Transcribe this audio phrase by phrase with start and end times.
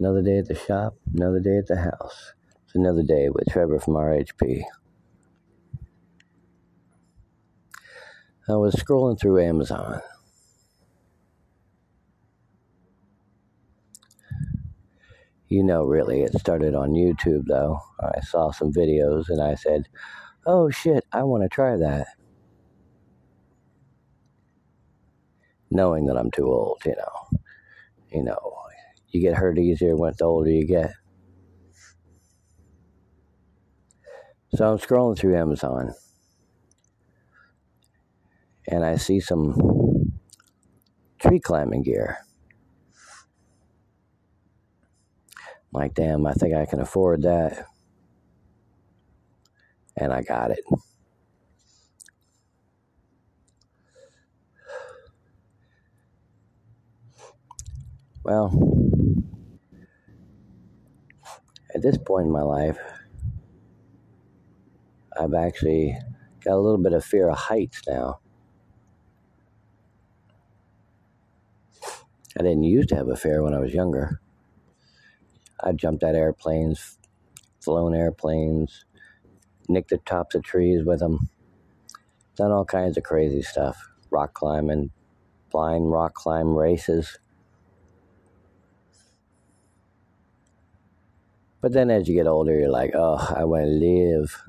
[0.00, 2.32] Another day at the shop, another day at the house.
[2.64, 4.62] It's another day with Trevor from RHP.
[8.48, 10.00] I was scrolling through Amazon.
[15.48, 17.82] You know, really, it started on YouTube though.
[18.00, 19.86] I saw some videos and I said,
[20.46, 22.06] oh shit, I want to try that.
[25.70, 27.38] Knowing that I'm too old, you know.
[28.10, 28.60] You know,
[29.10, 30.92] you get hurt easier when the older you get.
[34.54, 35.94] So I'm scrolling through Amazon
[38.66, 40.12] and I see some
[41.20, 42.18] tree climbing gear.
[45.72, 47.66] I'm like, damn, I think I can afford that.
[49.96, 50.64] And I got it.
[58.24, 58.50] Well,
[61.80, 62.78] at this point in my life,
[65.18, 65.96] I've actually
[66.44, 68.20] got a little bit of fear of heights now.
[72.38, 74.20] I didn't used to have a fear when I was younger.
[75.64, 76.98] I jumped out airplanes,
[77.62, 78.84] flown airplanes,
[79.66, 81.30] nicked the tops of trees with them,
[82.36, 83.88] done all kinds of crazy stuff.
[84.10, 84.90] Rock climbing,
[85.50, 87.18] blind rock climb races.
[91.60, 94.42] But then as you get older, you're like, oh, I want to live.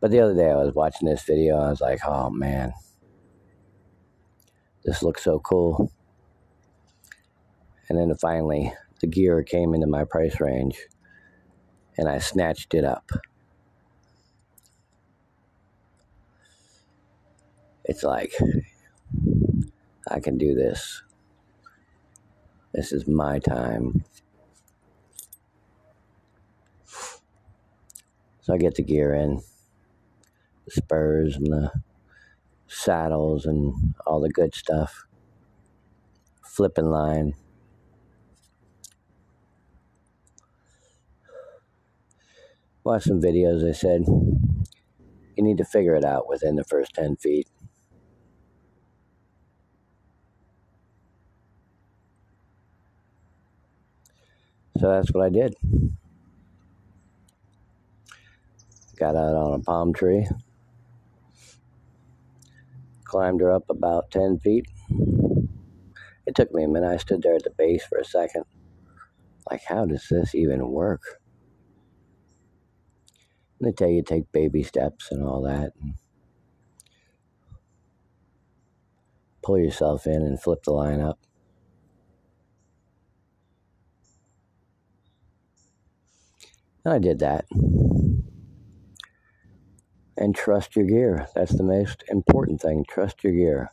[0.00, 2.72] But the other day I was watching this video and I was like, oh man,
[4.84, 5.92] this looks so cool.
[7.88, 10.78] And then finally, the gear came into my price range
[11.98, 13.10] and I snatched it up.
[17.84, 18.32] It's like,
[20.08, 21.02] I can do this.
[22.72, 24.04] This is my time.
[28.42, 29.40] So I get the gear in
[30.64, 31.70] the spurs and the
[32.68, 35.04] saddles and all the good stuff.
[36.44, 37.34] Flipping line.
[42.84, 43.68] Watch some videos.
[43.68, 47.48] I said you need to figure it out within the first 10 feet.
[54.80, 55.54] So that's what I did.
[58.96, 60.26] Got out on a palm tree,
[63.04, 64.64] climbed her up about 10 feet.
[66.26, 66.88] It took me a minute.
[66.88, 68.44] I stood there at the base for a second.
[69.50, 71.02] Like, how does this even work?
[73.58, 75.74] And they tell you take baby steps and all that.
[75.82, 75.96] And
[79.42, 81.18] pull yourself in and flip the line up.
[86.84, 87.44] And I did that.
[90.16, 91.28] And trust your gear.
[91.34, 92.84] That's the most important thing.
[92.88, 93.70] Trust your gear.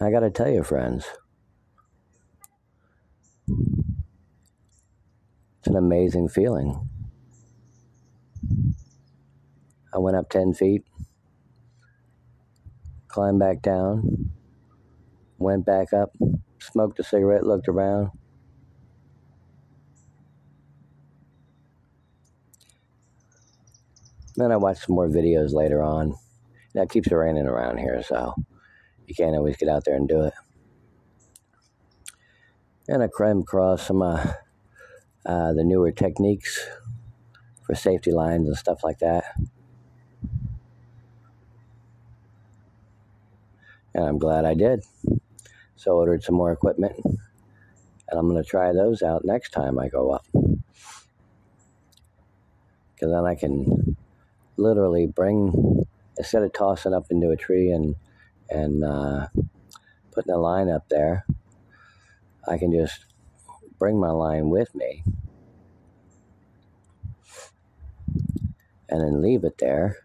[0.00, 1.06] I got to tell you, friends,
[5.58, 6.88] it's an amazing feeling.
[9.94, 10.84] I went up 10 feet,
[13.06, 14.30] climbed back down,
[15.38, 16.16] went back up,
[16.62, 18.10] smoked a cigarette, looked around.
[24.36, 26.14] Then I watched some more videos later on.
[26.74, 28.34] Now it keeps raining around here, so
[29.06, 30.34] you can't always get out there and do it.
[32.88, 34.32] And I came across some uh,
[35.26, 36.66] uh, the newer techniques
[37.66, 39.24] for safety lines and stuff like that.
[43.94, 44.82] And I'm glad I did.
[45.82, 47.16] So I ordered some more equipment, and
[48.12, 50.24] I'm going to try those out next time I go up.
[52.94, 53.96] Because then I can
[54.56, 55.84] literally bring,
[56.16, 57.96] instead of tossing up into a tree and,
[58.48, 59.26] and uh,
[60.12, 61.26] putting a line up there,
[62.46, 63.04] I can just
[63.76, 65.02] bring my line with me
[68.88, 69.96] and then leave it there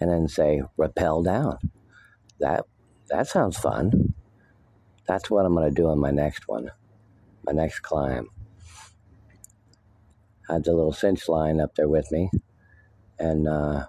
[0.00, 1.58] and then say rappel down.
[2.40, 2.66] That
[3.08, 4.14] that sounds fun.
[5.06, 6.70] That's what I'm going to do on my next one,
[7.44, 8.28] my next climb.
[10.48, 12.30] I had the little cinch line up there with me,
[13.18, 13.86] and uh,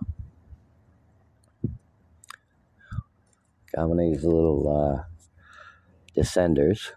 [3.75, 5.03] got one of these little uh,
[6.18, 6.91] descenders,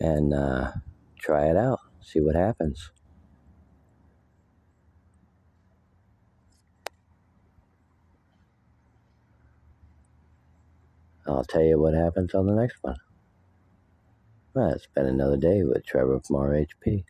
[0.00, 0.72] and uh,
[1.20, 1.80] try it out.
[2.00, 2.90] See what happens.
[11.28, 12.96] I'll tell you what happens on the next one.
[14.54, 17.04] Well, it's been another day with Trevor from RHP.